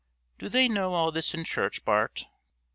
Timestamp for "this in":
1.11-1.43